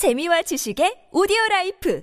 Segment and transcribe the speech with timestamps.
[0.00, 2.02] 재미와 지식의 오디오 라이프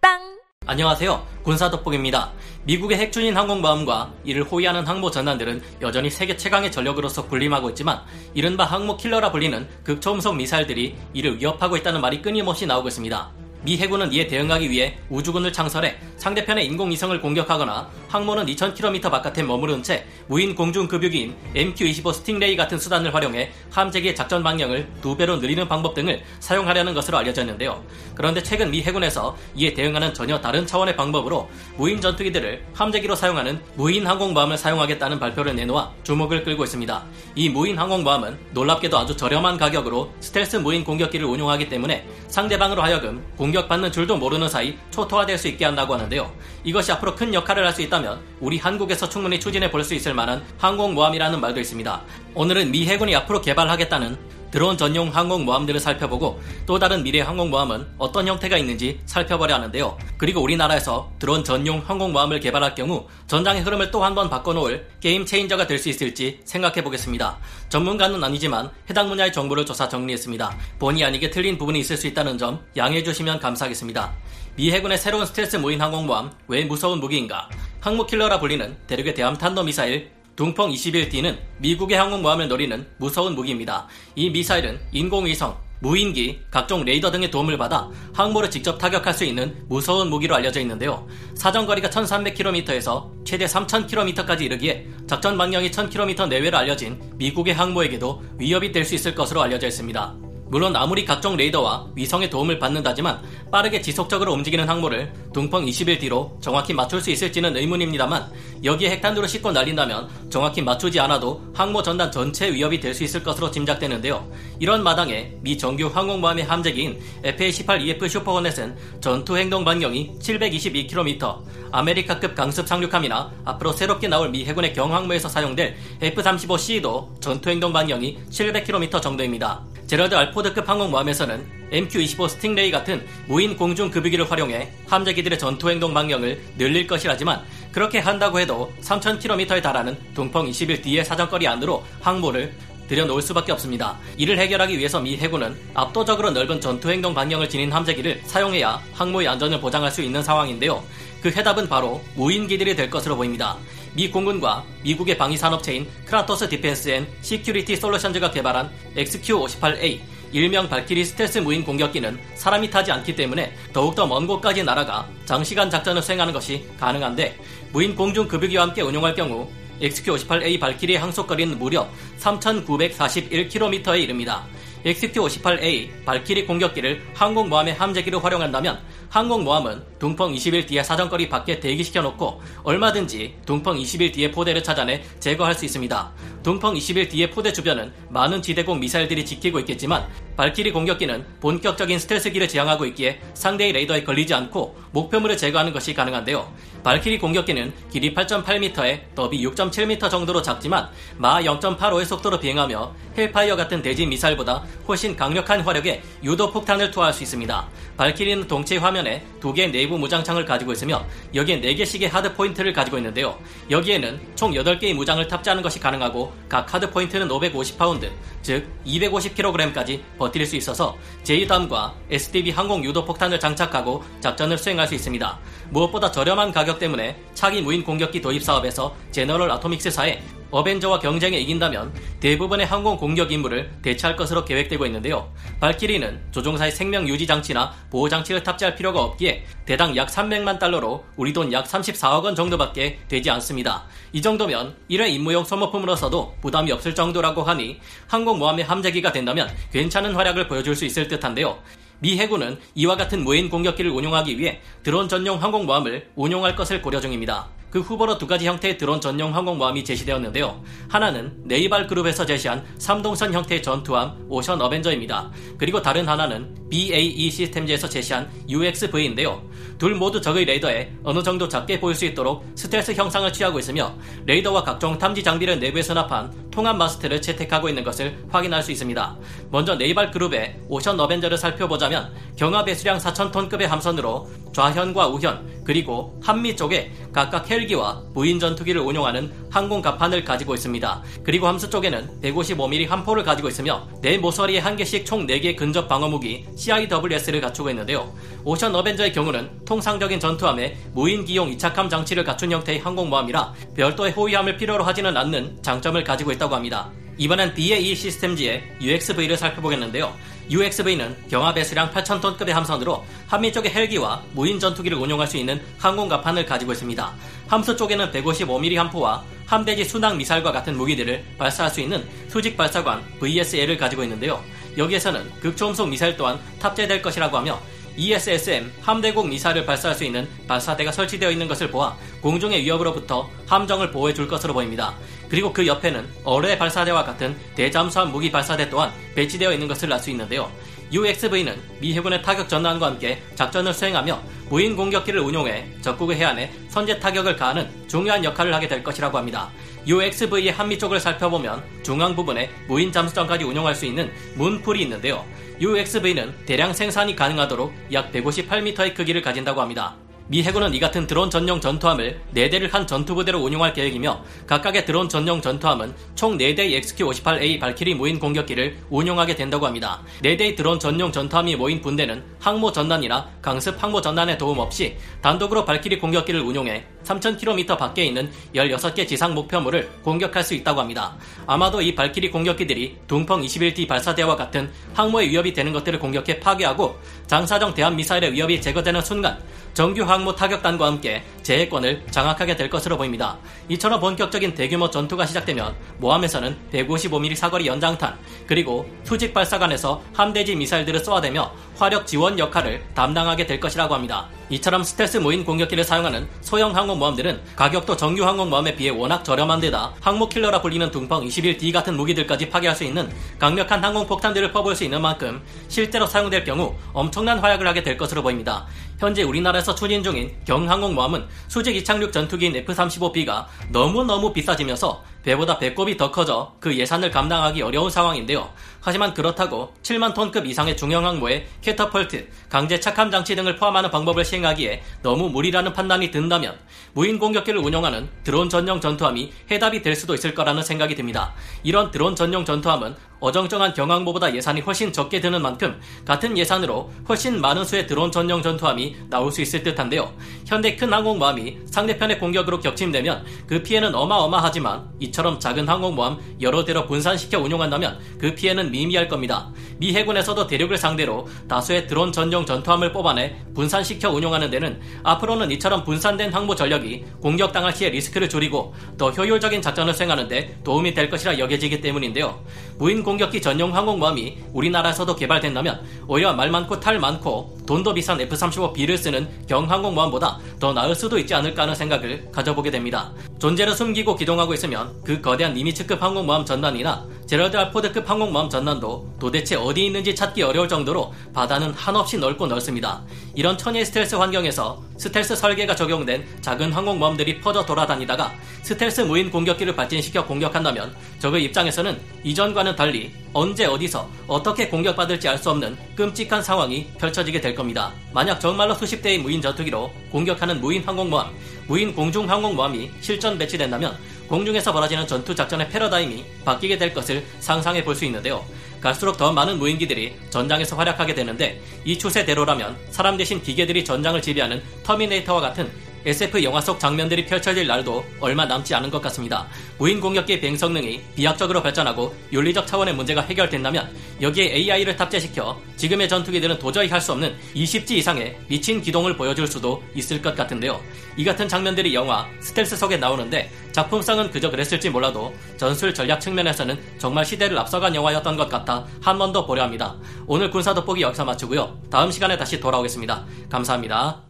[0.00, 1.24] 팝빵 안녕하세요.
[1.44, 2.32] 군사돋보기입니다.
[2.64, 8.00] 미국의 핵추진 항공모함과 이를 호위하는 항모 전단들은 여전히 세계 최강의 전력으로서 군림하고 있지만
[8.34, 13.30] 이른바 항모 킬러라 불리는 극초음속 미사일들이 이를 위협하고 있다는 말이 끊임없이 나오고 있습니다.
[13.62, 20.04] 미 해군은 이에 대응하기 위해 우주군을 창설해 상대편의 인공위성을 공격하거나 항모는 2000km 바깥에 머무른 채
[20.26, 26.22] 무인 공중급유기인 MQ-25 스팅레이 같은 수단을 활용해 함재기의 작전 반경을 두 배로 늘리는 방법 등을
[26.40, 27.82] 사용하려는 것으로 알려졌는데요.
[28.14, 34.06] 그런데 최근 미 해군에서 이에 대응하는 전혀 다른 차원의 방법으로 무인 전투기들을 함재기로 사용하는 무인
[34.06, 37.02] 항공모함을 사용하겠다는 발표를 내놓아 주목을 끌고 있습니다.
[37.34, 43.90] 이 무인 항공모함은 놀랍게도 아주 저렴한 가격으로 스텔스 무인 공격기를 운용하기 때문에 상대방으로 하여금 공격받는
[43.90, 46.30] 줄도 모르는 사이 초토화될 수 있게 한다고 하는 데요.
[46.64, 50.42] 이것이 앞으로 큰 역할을 할 수 있다면 우리 한국에서 충분히 추진해 볼 수 있을 만한
[50.58, 52.02] 항공모함이라는 말도 있습니다.
[52.34, 58.56] 오늘은 미 해군이 앞으로 개발하겠다는 드론 전용 항공모함들을 살펴보고 또 다른 미래 항공모함은 어떤 형태가
[58.58, 59.96] 있는지 살펴보려 하는데요.
[60.16, 65.66] 그리고 우리나라에서 드론 전용 항공모함을 개발할 경우 전장의 흐름을 또 한 번 바꿔놓을 game changer가
[65.66, 67.38] 될 수 있을지 생각해 보겠습니다.
[67.68, 70.56] 전문가는 아니지만 해당 분야의 정보를 조사 정리했습니다.
[70.78, 74.12] 본의 아니게 틀린 부분이 있을 수 있다는 점 양해해 주시면 감사하겠습니다.
[74.56, 77.48] 미 해군의 새로운 스텔스 무인 항공모함 왜 무서운 무기인가?
[77.80, 80.10] 항모킬러라 불리는 대륙의 대함 탄도 미사일
[80.40, 83.86] 둥펑 21D는 미국의 항공모함을 노리는 무서운 무기입니다.
[84.14, 90.08] 이 미사일은 인공위성, 무인기, 각종 레이더 등의 도움을 받아 항모를 직접 타격할 수 있는 무서운
[90.08, 91.06] 무기로 알려져 있는데요.
[91.34, 98.94] 사정거리가 1300km에서 최대 3000km까지 이르기에 작전 방향이 1000km 내외로 알려진 미국의 항모에게도 위협이 될 수
[98.94, 100.29] 있을 것으로 알려져 있습니다.
[100.50, 107.00] 물론 아무리 각종 레이더와 위성의 도움을 받는다지만 빠르게 지속적으로 움직이는 항모를 20일 뒤로 정확히 맞출
[107.00, 108.32] 수 있을지는 의문입니다만
[108.64, 113.50] 여기에 핵탄두를 싣고 날린다면 정확히 맞추지 않아도 항모 전단 전체 위협이 될 수 있을 것으로
[113.52, 114.28] 짐작되는데요.
[114.58, 121.38] 이런 마당에 미 정규 항공모함의 함재기인 FA-18EF 슈퍼호넷은 전투 행동 반경이 722km,
[121.70, 129.00] 아메리카급 강습 상륙함이나 앞으로 새롭게 나올 미 해군의 경항모에서 사용될 F-35C도 전투 행동 반경이 700km
[129.00, 129.69] 정도입니다.
[129.90, 136.40] 제럴드 R 포드급 항공모함에서는 MQ-25 스팅레이 같은 무인 공중 급유기를 활용해 함재기들의 전투 행동 반경을
[136.56, 137.42] 늘릴 것이라지만
[137.72, 142.54] 그렇게 한다고 해도 3000km에 달하는 둥펑 21D의 사정거리 안으로 항모를
[142.86, 143.98] 들여놓을 수밖에 없습니다.
[144.16, 149.60] 이를 해결하기 위해서 미 해군은 압도적으로 넓은 전투 행동 반경을 지닌 함재기를 사용해야 항모의 안전을
[149.60, 150.84] 보장할 수 있는 상황인데요.
[151.20, 153.56] 그 해답은 바로 무인기들이 될 것으로 보입니다.
[153.94, 160.00] 미 공군과 미국의 방위 산업체인 Kratos Defense and Security Solutions가 개발한 XQ-58A
[160.32, 166.02] 일명 발키리 스텔스 무인 공격기는 사람이 타지 않기 때문에 더욱더 먼 곳까지 날아가 장시간 작전을
[166.02, 167.36] 수행하는 것이 가능한데
[167.72, 171.88] 무인 공중 급유기와 함께 운용할 경우 XQ-58A 발키리의 항속거리는 무려
[172.20, 174.46] 3,941km에 이릅니다.
[174.84, 183.76] XQ-58A 발키리 공격기를 항공모함의 함재기로 활용한다면 항공모함은 둥펑 21D의 사정거리 밖에 대기시켜 놓고 얼마든지 둥펑
[183.76, 186.12] 21D의 포대를 찾아내 제거할 수 있습니다.
[186.44, 190.06] 둥펑 21D의 포대 주변은 많은 지대공 미사일들이 지키고 있겠지만
[190.36, 196.52] 발키리 공격기는 본격적인 스텔스기를 지향하고 있기에 상대의 레이더에 걸리지 않고 목표물을 제거하는 것이 가능한데요.
[196.82, 204.08] 발키리 공격기는 길이 8.8m에 너비 6.7m 정도로 작지만 마하 0.85의 속도로 비행하며 헬파이어 같은 대지
[204.08, 207.68] 미사일보다 훨씬 강력한 화력의 유도 폭탄을 투하할 수 있습니다.
[207.96, 213.38] 발키리는 동체 하면에 두 개의 내부 무장창을 가지고 있으며 여기에 4개씩의 hard point를 가지고 있는데요.
[213.70, 218.10] 여기에는 총 8개의 무장을 탑재하는 것이 가능하고 각 hard point는 550파운드,
[218.42, 224.94] 즉 250kg까지 버틸 수 있어서 JDAM과 SDB 항공 유도 폭탄을 장착하고 작전을 수행 할 수
[224.94, 225.38] 있습니다.
[225.70, 230.20] 무엇보다 저렴한 가격 때문에 차기 무인 공격기 도입 사업에서 제너럴 아토믹스사의
[230.50, 235.32] 어벤져와 경쟁에 이긴다면 대부분의 항공 공격 임무를 대체할 것으로 계획되고 있는데요.
[235.60, 241.32] 발키리는 조종사의 생명 유지 장치나 보호 장치를 탑재할 필요가 없기에 대당 약 300만 달러로 우리
[241.32, 243.84] 돈 약 34억 원 정도밖에 되지 않습니다.
[244.12, 250.74] 이 정도면 1회 임무용 소모품으로서도 부담이 없을 정도라고 하니 항공모함의 함재기가 된다면 괜찮은 활약을 보여줄
[250.74, 251.58] 수 있을 듯한데요.
[252.00, 257.48] 미 해군은 이와 같은 무인 공격기를 운용하기 위해 드론 전용 항공모함을 운용할 것을 고려 중입니다.
[257.70, 260.62] 그 후보로 두 가지 형태의 드론 전용 항공모함이 제시되었는데요.
[260.88, 265.30] 하나는 Naval Group에서 제시한 3동선 형태의 전투함 Ocean Avenger입니다.
[265.56, 269.42] 그리고 다른 하나는 BAE Systems에서 제시한 UXV인데요.
[269.78, 273.94] 둘 모두 적의 레이더에 어느 정도 작게 보일 수 있도록 스텔스 형상을 취하고 있으며
[274.26, 279.16] 레이더와 각종 탐지 장비를 내부에 수납한 통합 마스트를 채택하고 있는 것을 확인할 수 있습니다.
[279.50, 286.90] 먼저 네이발 그룹의 오션 어벤저를 살펴보자면 경하 배수량 4,000톤급의 함선으로 좌현과 우현 그리고 한미 쪽에
[287.12, 291.02] 각각 헬기와 무인 전투기를 운용하는 항공 갑판을 가지고 있습니다.
[291.22, 296.08] 그리고 함수 쪽에는 155mm 함포를 가지고 있으며 네 모서리에 한 개씩 총 4개 근접 방어
[296.08, 298.12] 무기 CIWS를 갖추고 있는데요.
[298.44, 304.84] 오션 어벤저의 경우는 통상적인 전투함에 무인 기용 이착함 장치를 갖춘 형태의 항공모함이라 별도의 호위함을 필요로
[304.84, 306.90] 하지는 않는 장점을 가지고 있다고 합니다.
[307.16, 310.14] 이번엔 BAE 시스템즈의 UXV를 살펴보겠는데요.
[310.50, 316.72] UXV는 경하 배수량 8,000톤급의 함선으로 한미 쪽의 헬기와 무인 전투기를 운용할 수 있는 항공갑판을 가지고
[316.72, 317.12] 있습니다.
[317.46, 323.76] 함수 쪽에는 155mm 함포와 함대지 순항 미사일과 같은 무기들을 발사할 수 있는 수직 발사관 VSL을
[323.76, 324.42] 가지고 있는데요.
[324.76, 327.60] 여기에서는 극초음속 미사일 또한 탑재될 것이라고 하며
[327.96, 334.14] ESSM 함대공 미사일을 발사할 수 있는 발사대가 설치되어 있는 것을 보아 공중의 위협으로부터 함정을 보호해
[334.14, 334.94] 줄 것으로 보입니다.
[335.28, 340.10] 그리고 그 옆에는 어뢰 발사대와 같은 대잠수함 무기 발사대 또한 배치되어 있는 것을 알 수
[340.10, 340.50] 있는데요.
[340.92, 347.36] UXV는 미 해군의 타격 전단과 함께 작전을 수행하며 무인 공격기를 운용해 적국의 해안에 선제 타격을
[347.36, 349.50] 가하는 중요한 역할을 하게 될 것이라고 합니다.
[349.86, 355.24] UXV의 한미 쪽을 살펴보면 중앙 부분에 무인 잠수정까지 운용할 수 있는 문풀이 있는데요.
[355.60, 359.96] UXV는 대량 생산이 가능하도록 약 158m의 크기를 가진다고 합니다.
[360.30, 365.42] 미 해군은 이 같은 드론 전용 전투함을 4대를 한 전투부대로 운용할 계획이며 각각의 드론 전용
[365.42, 370.00] 전투함은 총 4대의 XQ-58A 발키리 무인 공격기를 운용하게 된다고 합니다.
[370.22, 375.98] 4대의 드론 전용 전투함이 모인 분대는 항모 전단이나 강습 항모 전단의 도움 없이 단독으로 발키리
[375.98, 381.16] 공격기를 운용해 3,000km 밖에 있는 16개 지상 목표물을 공격할 수 있다고 합니다.
[381.44, 387.74] 아마도 이 발키리 공격기들이 둥펑 21D 발사대와 같은 항모의 위협이 되는 것들을 공격해 파괴하고 장사정
[387.74, 389.36] 대한 미사일의 위협이 제거되는 순간
[389.74, 393.38] 정규 항모 타격단과 함께 제해권을 장악하게 될 것으로 보입니다.
[393.68, 401.52] 이처럼 본격적인 대규모 전투가 시작되면 모함에서는 155mm 사거리 연장탄 그리고 수직 발사관에서 함대지 미사일들을 쏘아대며
[401.76, 404.28] 화력 지원 역할을 담당하게 될 것이라고 합니다.
[404.50, 410.60] 이처럼 스텔스 무인 공격기를 사용하는 소형 항공모함들은 가격도 정규 항공모함에 비해 워낙 저렴한 데다 항모킬러라
[410.60, 413.08] 불리는 둥펑 21D 같은 무기들까지 파괴할 수 있는
[413.38, 418.66] 강력한 항공폭탄들을 퍼부을 수 있는 만큼 실제로 사용될 경우 엄청난 활약을 하게 될 것으로 보입니다.
[419.00, 426.54] 현재 우리나라에서 추진 중인 경항공모함은 수직 이착륙 전투기인 F-35B가 너무너무 비싸지면서 배보다 배꼽이 더 커져
[426.60, 428.50] 그 예산을 감당하기 어려운 상황인데요.
[428.80, 434.82] 하지만 그렇다고 7만 톤급 이상의 중형 항모에 캐터펄트, 강제 착함 장치 등을 포함하는 방법을 시행하기에
[435.02, 436.58] 너무 무리라는 판단이 든다면
[436.94, 441.34] 무인 공격기를 운용하는 드론 전용 전투함이 해답이 될 수도 있을 거라는 생각이 듭니다.
[441.62, 447.64] 이런 드론 전용 전투함은 어정쩡한 경항모보다 예산이 훨씬 적게 드는 만큼 같은 예산으로 훨씬 많은
[447.64, 450.12] 수의 드론 전용 전투함이 나올 수 있을 듯한데요.
[450.46, 456.86] 현대 큰 항공모함이 상대편의 공격으로 격침되면 그 피해는 어마어마하지만 이 처럼 작은 항공모함 여러 대로
[456.86, 459.50] 분산시켜 운용한다면 그 피해는 미미할 겁니다.
[459.78, 466.32] 미 해군에서도 대륙을 상대로 다수의 드론 전용 전투함을 뽑아내 분산시켜 운용하는 데는 앞으로는 이처럼 분산된
[466.32, 471.80] 항모 전력이 공격당할 시에 리스크를 줄이고 더 효율적인 작전을 수행하는 데 도움이 될 것이라 여겨지기
[471.80, 472.42] 때문인데요.
[472.78, 479.28] 무인 공격기 전용 항공모함이 우리나라에서도 개발된다면 오히려 말 많고 탈 많고 돈도 비싼 F-35B를 쓰는
[479.46, 483.12] 경항공모함보다 더 나을 수도 있지 않을까 하는 생각을 가져보게 됩니다.
[483.40, 489.86] 존재를 숨기고 기동하고 있으면 그 거대한 니미츠급 항공모함 전단이나 제럴드 알포드급 항공모함 전단도 도대체 어디
[489.86, 493.04] 있는지 찾기 어려울 정도로 바다는 한없이 넓고 넓습니다.
[493.36, 498.32] 이런 천의 스텔스 환경에서 스텔스 설계가 적용된 작은 항공모함들이 퍼져 돌아다니다가
[498.62, 505.50] 스텔스 무인 공격기를 발진시켜 공격한다면 적의 입장에서는 이전과는 달리 언제 어디서 어떻게 공격받을지 알 수
[505.50, 507.92] 없는 끔찍한 상황이 펼쳐지게 될 겁니다.
[508.12, 511.30] 만약 정말로 수십 대의 무인 전투기로 공격하는 무인 항공모함,
[511.68, 513.96] 무인 공중 항공모함이 실전 배치된다면
[514.30, 518.46] 공중에서 벌어지는 전투 작전의 패러다임이 바뀌게 될 것을 상상해 볼 수 있는데요.
[518.80, 525.40] 갈수록 더 많은 무인기들이 전장에서 활약하게 되는데 이 추세대로라면 사람 대신 기계들이 전장을 지배하는 터미네이터와
[525.40, 525.70] 같은
[526.04, 529.46] SF 영화 속 장면들이 펼쳐질 날도 얼마 남지 않은 것 같습니다.
[529.78, 533.90] 무인 공격기의 비행 성능이 비약적으로 발전하고 윤리적 차원의 문제가 해결된다면
[534.20, 539.82] 여기에 AI를 탑재시켜 지금의 전투기들은 도저히 할 수 없는 20지 이상의 미친 기동을 보여줄 수도
[539.94, 540.78] 있을 것 같은데요.
[541.16, 547.24] 이 같은 장면들이 영화 스텔스 속에 나오는데 작품성은 그저 그랬을지 몰라도 전술 전략 측면에서는 정말
[547.24, 549.96] 시대를 앞서간 영화였던 것 같아 한 번 더 보려 합니다.
[550.26, 551.78] 오늘 군사 돋보기 여기서 마치고요.
[551.90, 553.24] 다음 시간에 다시 돌아오겠습니다.
[553.48, 554.29] 감사합니다.